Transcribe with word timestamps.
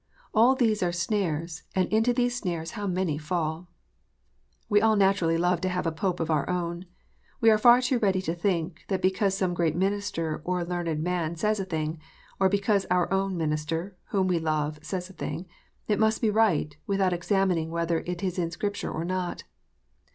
All 0.33 0.55
these 0.55 0.81
are 0.81 0.91
snares, 0.91 1.61
and 1.75 1.87
into 1.93 2.11
these 2.11 2.35
snares 2.35 2.71
how 2.71 2.87
many 2.87 3.19
fall! 3.19 3.67
We 4.67 4.81
all 4.81 4.95
naturally 4.95 5.37
love 5.37 5.61
to 5.61 5.69
have 5.69 5.85
a 5.85 5.91
Pope 5.91 6.19
of 6.19 6.31
our 6.31 6.49
own. 6.49 6.87
We 7.39 7.51
are 7.51 7.57
far 7.59 7.81
too 7.83 7.99
ready 7.99 8.19
to 8.23 8.33
think, 8.33 8.83
that 8.87 9.03
because 9.03 9.37
some 9.37 9.53
great 9.53 9.75
minister 9.75 10.41
or 10.43 10.61
some 10.61 10.69
learned 10.69 11.03
man 11.03 11.35
says 11.35 11.59
a 11.59 11.65
thing, 11.65 11.99
or 12.39 12.49
because 12.49 12.87
our 12.89 13.13
own 13.13 13.37
minister, 13.37 13.95
whom 14.05 14.27
we 14.27 14.39
love, 14.39 14.79
says 14.81 15.07
a 15.07 15.13
thing, 15.13 15.45
it 15.87 15.99
must 15.99 16.19
be 16.19 16.31
right, 16.31 16.75
without 16.87 17.13
examining 17.13 17.69
whether 17.69 17.99
it 18.07 18.23
is 18.23 18.39
in 18.39 18.49
Scripture 18.49 18.91
or 18.91 19.05
not. 19.05 19.43